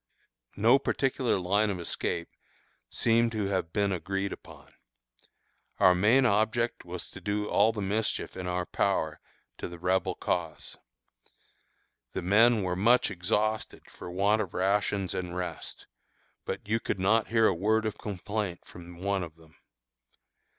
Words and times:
No 0.57 0.79
particular 0.79 1.39
line 1.39 1.69
of 1.69 1.79
escape 1.79 2.29
seemed 2.89 3.31
to 3.33 3.45
have 3.49 3.71
been 3.71 3.91
agreed 3.91 4.33
upon. 4.33 4.73
Our 5.79 5.93
main 5.93 6.25
object 6.25 6.83
was 6.83 7.07
to 7.11 7.21
do 7.21 7.47
all 7.47 7.71
the 7.71 7.83
mischief 7.83 8.35
in 8.35 8.47
our 8.47 8.65
power 8.65 9.19
to 9.59 9.67
the 9.67 9.77
Rebel 9.77 10.15
cause. 10.15 10.75
The 12.13 12.23
men 12.23 12.63
were 12.63 12.75
much 12.75 13.11
exhausted 13.11 13.83
for 13.91 14.09
want 14.09 14.41
of 14.41 14.55
rations 14.55 15.13
and 15.13 15.35
rest, 15.37 15.85
but 16.45 16.67
you 16.67 16.79
could 16.79 16.99
not 16.99 17.27
hear 17.27 17.45
a 17.45 17.53
word 17.53 17.85
of 17.85 17.99
complaint 17.99 18.65
from 18.65 19.03
one 19.03 19.21
of 19.21 19.35
them. 19.35 19.55